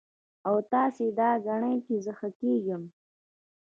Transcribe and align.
او 0.47 0.55
تاسو 0.71 1.05
دا 1.19 1.29
ګڼئ 1.45 1.75
چې 1.85 1.93
زۀ 2.03 2.13
ښۀ 2.19 2.29
کېږم 2.39 2.83